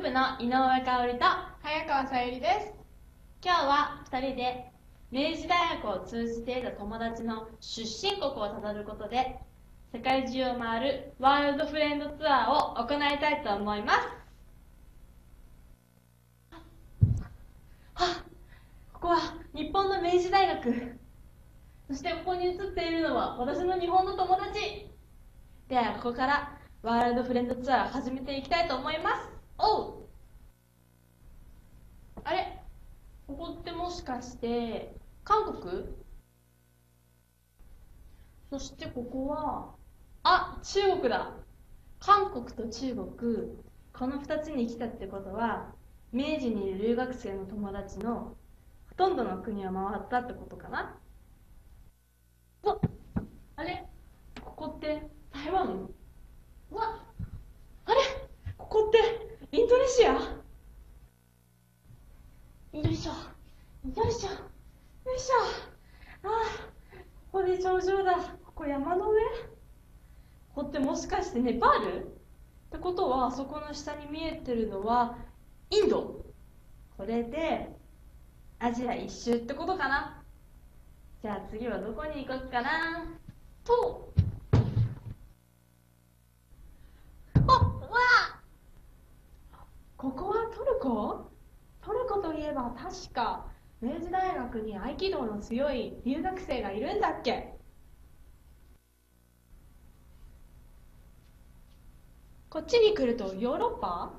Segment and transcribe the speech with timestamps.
[0.00, 1.26] 部の井上香織と
[1.60, 2.72] 早川さゆりです。
[3.44, 4.72] 今日は2人で
[5.10, 9.36] 明治大学を通じて得た友達の出身国をたどることで
[9.92, 13.98] 世界中を回るワールドフレンドツアーを行いたいと思います。
[17.96, 18.24] あ
[18.94, 19.18] ここは
[19.54, 20.98] 日本の明治大学。
[21.88, 24.88] そしてここに写っているのは私の日本の友達。
[25.68, 29.28] ではここからワールドフレンドツアー始めていきたいと思います。
[29.58, 29.94] おう。
[32.22, 32.62] あれ？
[33.26, 34.94] ここってもしかして
[35.24, 35.86] 韓国？
[38.50, 39.74] そしてここは？
[40.22, 41.32] あ中国だ。
[41.98, 43.08] 韓国と中国
[43.92, 45.72] この2つに来たってことは
[46.12, 48.36] 明治にいる留学生の友達の
[48.90, 50.96] ほとんどの国を回ったってことかな。
[53.56, 53.84] あれ？
[54.40, 55.88] ここって台湾
[56.70, 57.00] わ
[57.84, 58.00] あれ
[58.58, 58.98] ここって
[59.96, 60.12] インドネシア
[62.76, 63.12] よいしょ。
[63.12, 64.28] よいしょ。
[64.28, 65.34] よいしょ。
[66.22, 66.28] ああ
[67.32, 68.14] ここで頂上だ。
[68.44, 69.22] ここ山の上？
[70.54, 72.04] ここってもしかしてネパール？
[72.04, 72.08] っ
[72.70, 75.16] てことはあそこの下に見えてるのは
[75.70, 76.26] インド。
[76.98, 77.70] これで
[78.58, 80.22] アジア一周ってことかな。
[81.22, 83.06] じゃあ次はどこに行こうかな？
[83.64, 84.12] と
[87.48, 87.70] あわ
[89.96, 91.30] ここはトルコ？
[91.80, 93.46] トルコといえば確か
[93.80, 97.54] 明治大学に合気道の強い留学生がいるんだっけ？
[102.50, 104.12] こっちに来るとヨーロッパ？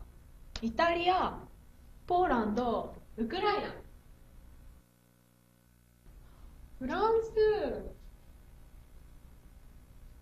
[0.61, 1.37] イタリア？
[2.07, 2.95] ポーランド？
[3.17, 3.75] ウクライナ？
[6.79, 7.85] フランス？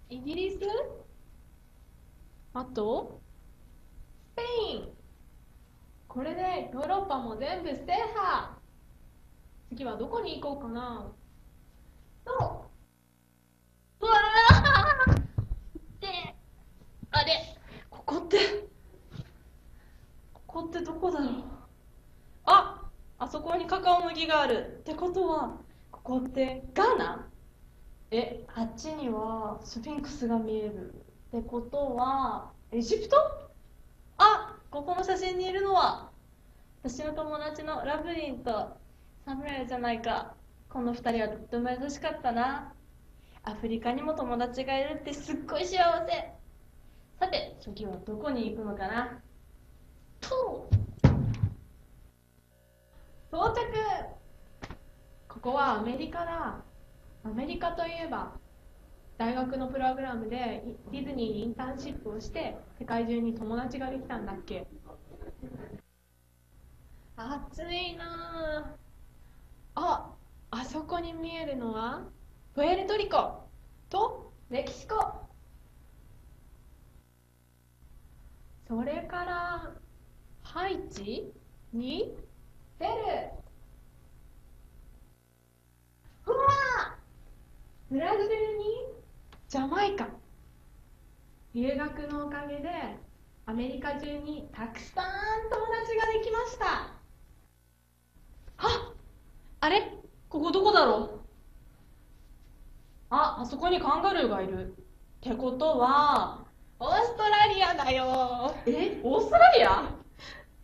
[0.10, 0.60] イギリス？
[2.54, 3.22] あと？
[4.34, 4.42] スペ
[4.74, 5.05] イン？
[6.16, 7.76] これでヨーロッパも全部制
[8.16, 8.48] 覇。
[9.68, 11.12] 次はどこに行こうかな。
[12.26, 12.32] そ
[14.02, 15.14] うわー
[16.00, 16.08] で
[17.12, 17.58] あれ
[17.90, 18.38] ここって
[20.34, 21.44] ここってどこだろう。
[22.46, 22.82] あ
[23.20, 24.78] あそこにカカオ麦がある。
[24.80, 25.58] ってことは
[25.92, 27.28] ここってガーナ？
[28.12, 30.94] えあっちにはスフィンクスが見える。
[31.38, 33.18] ってことはエジプト？
[34.18, 34.45] あ
[34.76, 36.12] ここの写真にいるのは
[36.84, 38.76] 私の友達のラブリンと
[39.24, 40.36] サムライじゃないか
[40.68, 42.74] この二人はとっても優しかったな。
[43.44, 46.34] アフリカにも友達がいるってすっごい幸せ。
[47.22, 49.22] さて次はどこに行くのかな。
[50.20, 50.68] と
[53.32, 53.62] 到着。
[55.30, 56.62] ここはアメリカだ。
[57.24, 58.34] アメリカといえば
[59.18, 64.68] 大学のプログラムでディズニーにインターンシップをして世界中に友達ができたんだっけ？
[67.18, 68.76] 暑いな
[69.76, 70.12] あ
[70.52, 72.04] あそこに見えるのは
[72.54, 73.48] プエルトリコ
[73.90, 75.24] とメキシコ。
[78.68, 79.72] それから
[80.44, 81.32] ハイチ
[81.72, 82.18] に
[82.80, 82.92] ペル
[86.26, 86.98] うわ
[87.92, 88.28] ブラジル
[88.58, 88.85] に
[89.56, 90.10] ジャマイカ。
[91.54, 92.70] 留学のおかげで
[93.46, 95.06] アメリカ中にたくさん
[95.50, 96.66] 友達ができました。
[98.58, 98.94] あ
[99.62, 99.94] あれ？
[100.28, 101.20] ここどこだろう？
[103.10, 104.74] ああそこにカンガルーがいる。
[104.74, 104.74] っ
[105.22, 106.44] てことは
[106.78, 108.54] オーストラリアだよ。
[108.66, 109.00] え？
[109.04, 109.84] オーストラリア？
[109.84, 109.86] っ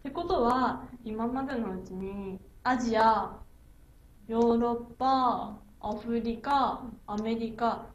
[0.04, 3.38] てことは今までのうちにアジア
[4.28, 7.86] ヨーロッパアフリカアメリカ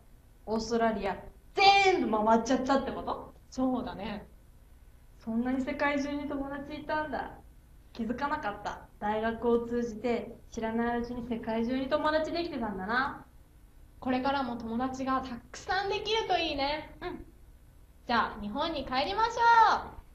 [0.47, 1.17] オーストラリア。
[1.55, 3.34] 全部回っちゃったってこと？
[3.51, 4.27] そうだね。
[5.19, 7.39] そんなに世界中に友達いたんだ。
[7.93, 8.89] 気づかなかった。
[9.01, 13.25] 大学を通じて知らないうちに世界中に友達できてたんだな。
[13.98, 16.95] これからも友達がたくさんできるといいね。
[17.01, 17.25] うん。
[18.07, 20.05] じゃあ日本に帰りましょう